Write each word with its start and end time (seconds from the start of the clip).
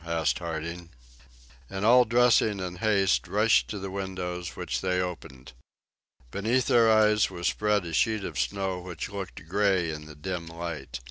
asked 0.03 0.39
Harding. 0.39 0.89
And 1.69 1.85
all 1.85 2.05
dressing 2.05 2.59
in 2.59 2.77
haste 2.77 3.27
rushed 3.27 3.67
to 3.67 3.77
the 3.77 3.91
windows, 3.91 4.55
which 4.55 4.81
they 4.81 4.99
opened. 4.99 5.53
Beneath 6.31 6.65
their 6.65 6.91
eyes 6.91 7.29
was 7.29 7.47
spread 7.49 7.85
a 7.85 7.93
sheet 7.93 8.23
of 8.23 8.39
snow 8.39 8.79
which 8.79 9.09
looked 9.11 9.47
gray 9.47 9.91
in 9.91 10.07
the 10.07 10.15
dim 10.15 10.47
light. 10.47 10.99